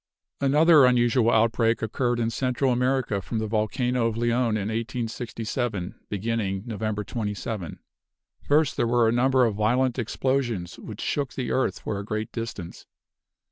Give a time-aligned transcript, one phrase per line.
[0.39, 6.63] Another unusual outbreak occurred in Central America from the volcano of Leon in 1867, beginning
[6.65, 7.77] November 27.
[8.41, 12.31] First there were a number of violent explosions, which shook the earth for a great
[12.31, 12.87] distance.